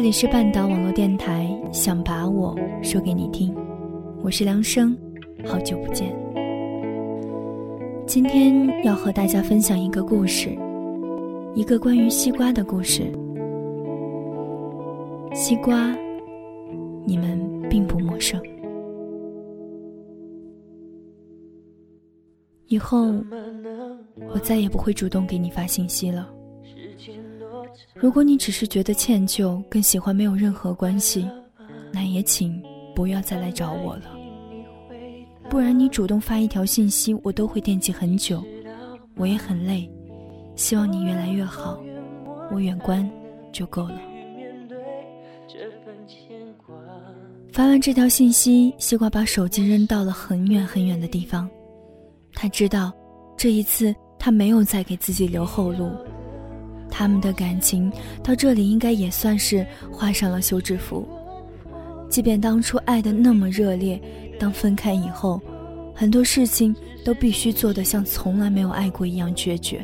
[0.00, 3.54] 这里是半岛网络电台，想把我说给你听，
[4.22, 4.96] 我是梁生，
[5.44, 6.10] 好久不见。
[8.06, 10.56] 今天要和大家分享一个故事，
[11.54, 13.12] 一个关于西瓜的故事。
[15.34, 15.94] 西瓜，
[17.04, 17.38] 你们
[17.68, 18.40] 并不陌生。
[22.68, 23.12] 以后，
[24.32, 26.26] 我再也不会主动给你发信息了。
[28.00, 31.28] 如果你只是觉得歉疚，跟喜欢没有任何关系，
[31.92, 32.62] 那也请
[32.94, 34.04] 不要再来找我了。
[35.50, 38.42] 不然你主动发一条信息，我都会惦记很久，
[39.16, 39.86] 我也很累。
[40.56, 41.78] 希望你越来越好，
[42.50, 43.08] 我远观
[43.52, 44.00] 就够了。
[47.52, 51.46] 发完这条信息，西瓜把手机扔到了很远很远的地方。
[52.32, 52.90] 他知道，
[53.36, 55.90] 这一次他没有再给自己留后路。
[56.90, 57.90] 他们的感情
[58.22, 61.06] 到这里应该也算是画上了休止符。
[62.08, 64.00] 即便当初爱的那么热烈，
[64.38, 65.40] 当分开以后，
[65.94, 66.74] 很多事情
[67.04, 69.80] 都必须做得像从来没有爱过一样决绝。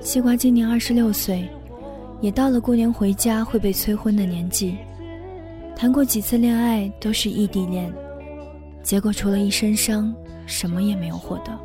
[0.00, 1.48] 西瓜今年二十六岁，
[2.20, 4.76] 也到了过年回家会被催婚的年纪。
[5.76, 7.92] 谈过几次恋爱都是异地恋，
[8.82, 10.12] 结果除了一身伤，
[10.46, 11.56] 什么也没有获得。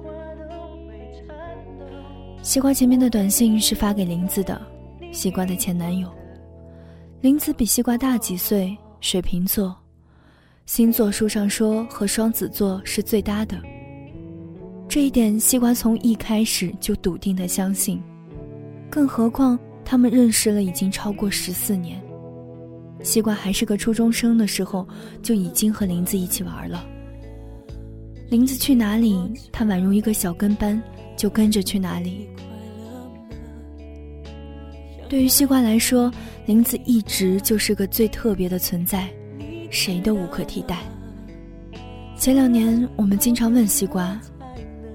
[2.47, 4.61] 西瓜前面的短信是发给林子的，
[5.11, 6.09] 西瓜的前男友。
[7.19, 9.75] 林子比西瓜大几岁，水瓶座，
[10.65, 13.61] 星座书上说和双子座是最搭的。
[14.87, 18.01] 这一点西瓜从一开始就笃定的相信，
[18.89, 22.01] 更何况他们认识了已经超过十四年。
[23.03, 24.87] 西瓜还是个初中生的时候，
[25.21, 26.87] 就已经和林子一起玩了。
[28.29, 29.19] 林子去哪里，
[29.51, 30.81] 他宛如一个小跟班。
[31.17, 32.29] 就跟着去哪里。
[35.09, 36.11] 对于西瓜来说，
[36.45, 39.09] 林子一直就是个最特别的存在，
[39.69, 40.79] 谁都无可替代。
[42.17, 44.19] 前两年，我们经常问西瓜：“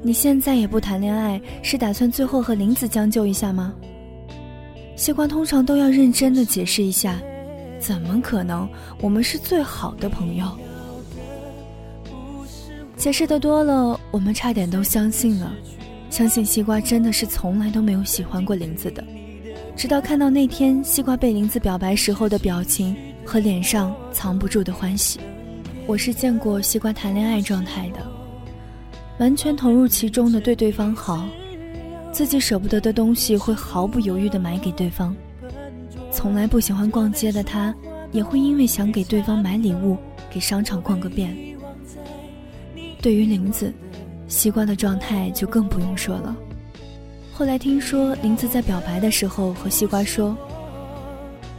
[0.02, 3.72] 你现在也不谈恋爱，是打算最后和林子将就一下吗？”
[4.96, 7.18] 西瓜通常都要认真的解释一下
[7.80, 8.68] ：“怎么可能？
[9.00, 10.46] 我们是最好的朋友。”
[12.98, 15.50] 解释的多了，我们差点都相信了。
[16.12, 19.02] 相信西瓜真的是从来都没有喜欢过林子的，
[19.74, 25.18] 直到看到那天西瓜被林子表白时候的表情和脸上藏不住的欢喜。
[25.86, 28.06] 我是见过西瓜谈恋爱状态的，
[29.20, 31.26] 完全投入其中的对对方好，
[32.12, 35.16] 自己舍不得的东西会毫不犹豫的买给对方。
[36.12, 37.74] 从来不喜欢逛街的他，
[38.10, 39.96] 也会因为想给对方买礼物，
[40.30, 41.34] 给商场逛个遍。
[43.00, 43.72] 对于林子。
[44.32, 46.34] 西瓜的状态就更不用说了。
[47.34, 50.34] 后来听说林子在表白的时候和西瓜说：“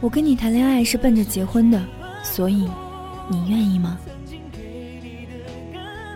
[0.02, 1.80] 我跟你谈恋爱是奔着结婚的，
[2.24, 2.68] 所以
[3.28, 3.96] 你愿意吗？”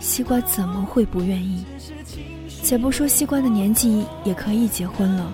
[0.00, 1.64] 西瓜怎么会不愿意？
[2.64, 5.32] 且不说西瓜的年纪也可以结婚了，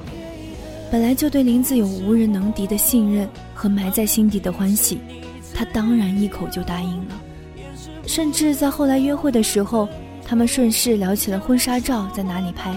[0.93, 5.01] 本来就对林子有无人能敌的信任和埋在心底的欢喜，
[5.55, 7.19] 他当然一口就答应了。
[8.07, 9.89] 甚至在后来约会的时候。
[10.27, 12.75] 他们顺势聊起了婚纱照在哪里拍，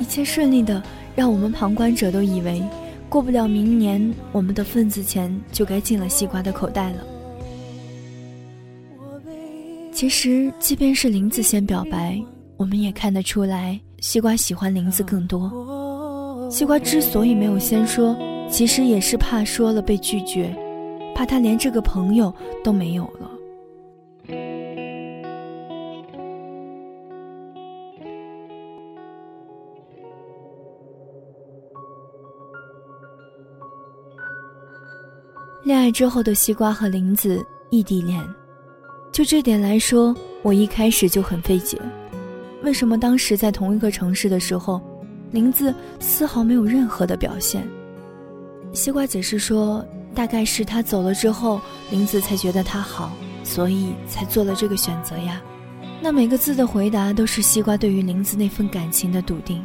[0.00, 0.82] 一切顺利的
[1.14, 2.62] 让我们旁观者都以为，
[3.08, 7.04] 过不了明年，我们的份子钱就该进了西瓜的口袋了。
[9.92, 12.20] 其实，即便是林子先表白，
[12.56, 15.52] 我们也看得出来，西瓜喜欢林子更多。
[16.50, 18.16] 西瓜之所以没有先说，
[18.50, 20.54] 其实也是怕说了被拒绝，
[21.14, 22.32] 怕他连这个朋友
[22.64, 23.30] 都没有了。
[35.68, 38.26] 恋爱之后的西瓜和林子异地恋，
[39.12, 41.78] 就这点来说，我一开始就很费解，
[42.62, 44.80] 为什么当时在同一个城市的时候，
[45.30, 47.68] 林子丝毫没有任何的表现？
[48.72, 51.60] 西瓜解释说，大概是他走了之后，
[51.90, 53.12] 林子才觉得他好，
[53.44, 55.38] 所以才做了这个选择呀。
[56.00, 59.62] 那每个字的回答都是西瓜对于林子那份感情的笃定。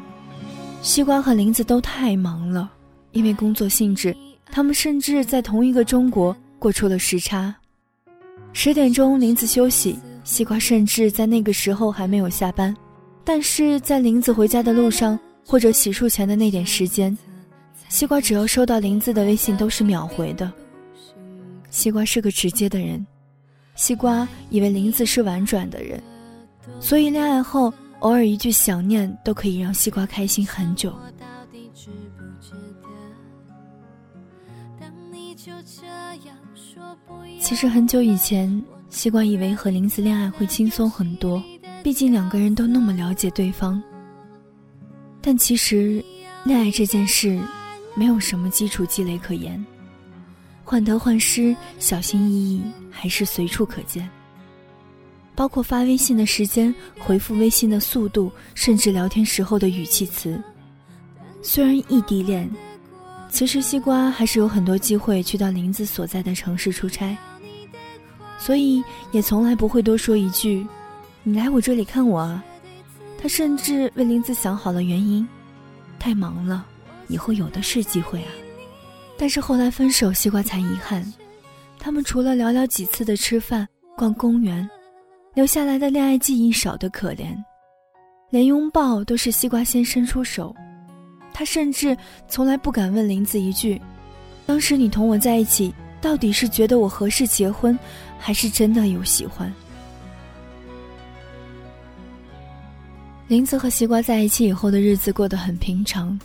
[0.82, 2.70] 西瓜和林子都太忙了，
[3.14, 4.14] 因为工作性质。
[4.54, 7.54] 他们甚至在同一个中国过出了时差。
[8.54, 12.72] 十点钟，林子休息，西瓜甚至在那个时候还没有下班。
[13.24, 17.18] 但是在林子回家的路上，或者洗漱前的那点时间，
[17.90, 20.54] 西瓜只要收到林子的微信，都是秒回的。
[21.72, 23.04] 西瓜是个直接的人，
[23.74, 26.00] 西瓜以为林子是婉转的人，
[26.80, 30.94] 所以恋爱后偶尔一句想念都可以让西瓜开心很久。
[37.40, 41.44] 其实很久以前，西瓜以为和林子恋爱会轻松很多，
[41.84, 43.82] 毕竟两个人都那么了解对方。
[45.22, 46.04] 但其实，
[46.44, 47.40] 恋爱这件事，
[47.96, 49.64] 没有什么基础积累可言，
[50.64, 54.10] 患得患失、小心翼翼还是随处可见。
[55.36, 60.42] 包括发微信的时间、回复微信的速度，甚至聊天时候的语气词。
[61.42, 62.50] 虽然异地恋，
[63.34, 67.18] 其实西瓜还是有很多机会去到林子所在的城市出差，
[68.38, 68.82] 所以
[69.12, 70.66] 也从来不会多说一句
[71.24, 72.46] ：“你来我这里看我啊。”
[73.18, 75.28] 他甚至为林子想好了原因，
[75.98, 76.64] 太忙了，
[77.08, 78.30] 以后有的是机会啊。
[79.18, 81.04] 但是后来分手，西瓜才遗憾，
[81.80, 84.70] 他们除了寥寥几次的吃饭、逛公园，
[85.34, 87.36] 留下来的恋爱记忆少得可怜，
[88.30, 90.56] 连拥抱都是西瓜先伸出手。
[91.34, 91.98] 他甚至
[92.28, 93.82] 从来不敢问林子一句
[94.46, 97.78] ：“当时你同我在一起，到底是觉得我合适结婚，
[98.20, 99.52] 还是真的有喜欢？”
[103.28, 106.20] 林子和西瓜在一起以后的日子过得很平常，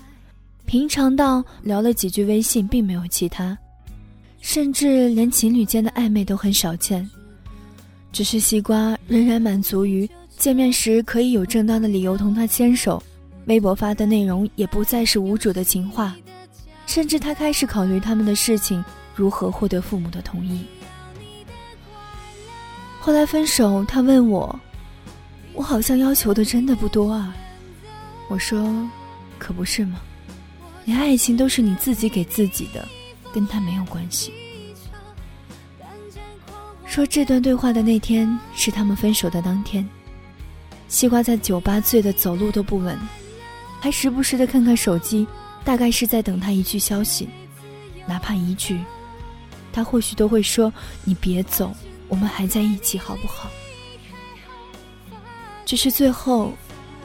[0.66, 3.56] 平常到聊了几句微信，并没有其他，
[4.40, 7.08] 甚至连情侣间的暧昧都很少见。
[8.12, 13.02] 只是西瓜仍然满足于见面时可以有正当的理由同他牵手，
[13.48, 16.14] 微博发的内容也不再是无主的情话，
[16.86, 18.82] 甚至他开始考虑他们的事情
[19.14, 20.64] 如何获得父母的同意。
[23.00, 24.58] 后来分手，他问我。
[25.54, 27.34] 我好像要求的真的不多啊，
[28.28, 28.88] 我说，
[29.40, 30.00] 可不是吗？
[30.84, 32.86] 连爱情都是你自己给自己的，
[33.32, 34.32] 跟他没有关系。
[36.86, 39.84] 说这段对话的那天是他们分手的当天，
[40.86, 42.96] 西瓜在酒吧醉得走路都不稳，
[43.80, 45.26] 还时不时的看看手机，
[45.64, 47.28] 大概是在等他一句消息，
[48.06, 48.80] 哪怕一句，
[49.72, 50.72] 他或许都会说
[51.04, 51.72] ：“你别走，
[52.08, 53.48] 我们还在一起，好不好？”
[55.64, 56.52] 只是最后，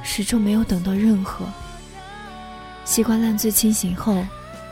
[0.01, 1.45] 始终没有等到任何。
[2.85, 4.25] 习惯烂醉清醒后，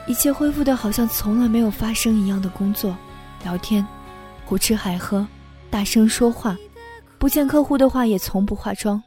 [0.07, 2.97] 一切恢复的好像从来没有发生一样的工作、
[3.43, 3.85] 聊天、
[4.45, 5.25] 胡吃海喝、
[5.69, 6.57] 大声说话，
[7.19, 9.01] 不见客户的话也从不化妆。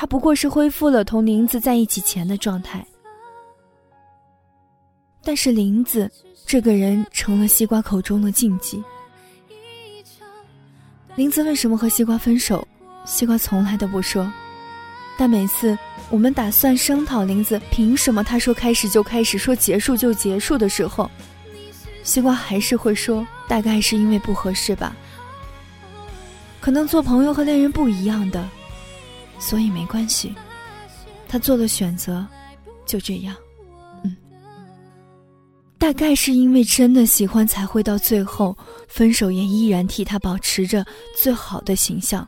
[0.00, 2.86] 他不过是恢复了同林子在一起前的状态。
[5.24, 6.08] 但是林子
[6.46, 8.80] 这个人成了西瓜口中的禁忌。
[11.16, 12.64] 林子为什么和西瓜分手？
[13.04, 14.32] 西瓜从来都不说，
[15.18, 15.76] 但每次
[16.10, 21.10] 我们打算声讨林子凭什么他说开始就开始，说结束就结束的时候，
[22.04, 24.94] 西瓜还是会说，大概是因为不合适吧。
[26.60, 28.48] 可能做朋友和恋人不一样的，
[29.38, 30.34] 所以没关系。
[31.28, 32.26] 他做了选择，
[32.86, 33.36] 就这样。
[34.02, 34.16] 嗯，
[35.78, 38.56] 大概是因为真的喜欢，才会到最后
[38.88, 40.84] 分手也依然替他保持着
[41.16, 42.26] 最好的形象。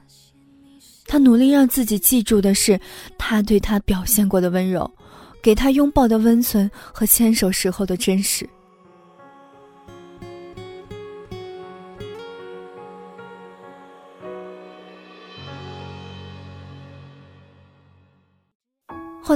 [1.06, 2.80] 他努力让自己记住的是，
[3.18, 4.88] 他对他表现过的温柔，
[5.42, 8.48] 给他拥抱的温存和牵手时候的真实。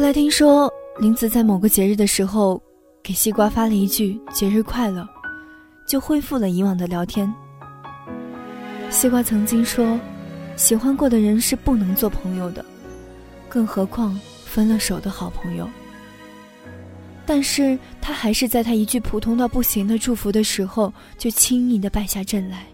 [0.04, 2.60] 来听说林子在某个节日的时候，
[3.02, 5.08] 给西瓜发了一句“节日快乐”，
[5.88, 7.32] 就恢复了以往的聊天。
[8.90, 9.98] 西瓜曾经说。
[10.56, 12.62] 喜欢过的人是不能做朋友的，
[13.48, 15.66] 更何况分了手的好朋友。
[17.24, 22.66] 但是他还是在他一句普通到不行的祝福的时候，就轻易的败下阵来。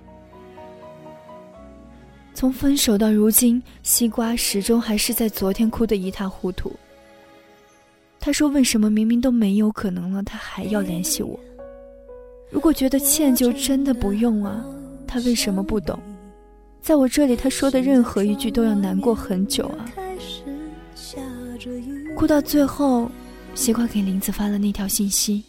[2.34, 6.74] 从分手到如今，西瓜始终还是在昨天哭得一塌糊涂。
[8.20, 11.40] 他说：“为什么明明都没有可能了，他还要联系我？
[12.50, 14.62] 如果觉得欠，就真的不用啊。
[15.06, 15.98] 他为什么不懂？”
[16.82, 19.84] 在我这里，他说的任何一句都要难过很久啊！
[22.14, 23.10] 哭到最后，
[23.54, 25.42] 西瓜给林子发了那条信息。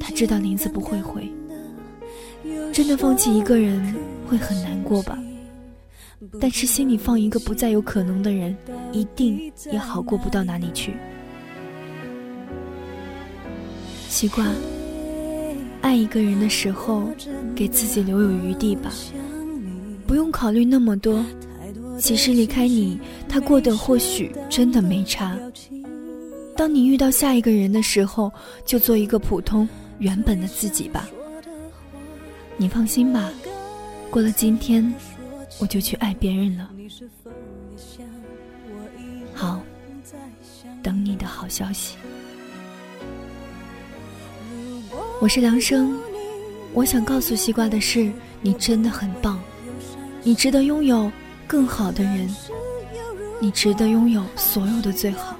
[0.00, 1.28] 他知道林子不会回，
[2.72, 3.94] 真的放弃一个人
[4.26, 5.18] 会很难过吧？
[6.40, 8.56] 但是心里放一个不再有可能的人，
[8.92, 10.94] 一定也好过不到哪里去。
[14.10, 14.52] 习惯，
[15.80, 17.08] 爱一个人的时候，
[17.54, 18.90] 给自己留有余地吧。
[20.04, 21.24] 不用考虑那么多，
[21.96, 25.38] 其实离开你，他过得或许真的没差。
[26.56, 28.30] 当你遇到下一个人的时候，
[28.66, 29.66] 就做一个普通
[30.00, 31.08] 原本的自己吧。
[32.56, 33.32] 你放心吧，
[34.10, 34.92] 过了今天，
[35.60, 36.68] 我就去爱别人了。
[39.32, 39.62] 好，
[40.82, 41.94] 等你的好消息。
[45.20, 45.94] 我是梁生，
[46.72, 48.10] 我想告诉西瓜的是，
[48.40, 49.38] 你真的很棒，
[50.22, 51.12] 你值得拥有
[51.46, 52.34] 更好的人，
[53.38, 55.36] 你值得拥有所有的最好。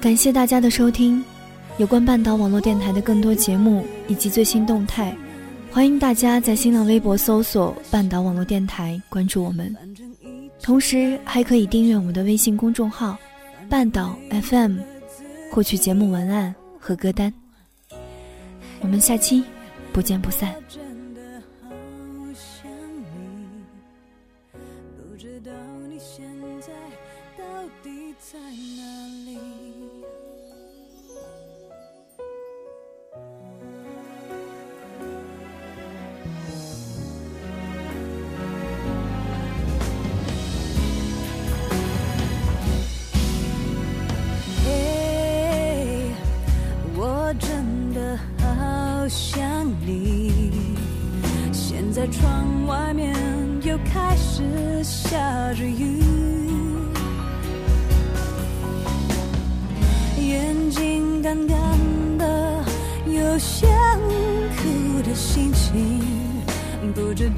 [0.00, 1.24] 感谢大家的收听，
[1.78, 5.16] 有关半岛网络电台的更多节目以及最新动态，
[5.70, 9.72] 欢迎大家在新浪微博搜索“半岛网络电台”关注我们，
[10.60, 13.16] 同时还可以订阅我们的微信公众号
[13.70, 14.78] “半岛 FM”，
[15.52, 17.32] 获取节目文案和歌单。
[18.80, 19.44] 我们下期
[19.92, 20.54] 不见不散。